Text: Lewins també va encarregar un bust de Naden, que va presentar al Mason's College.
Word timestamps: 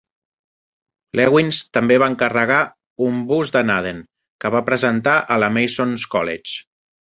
Lewins 1.19 1.59
també 1.77 1.97
va 2.03 2.07
encarregar 2.11 2.61
un 3.09 3.19
bust 3.33 3.59
de 3.59 3.63
Naden, 3.71 4.01
que 4.45 4.53
va 4.57 4.63
presentar 4.71 5.15
al 5.37 5.47
Mason's 5.61 6.09
College. 6.17 6.59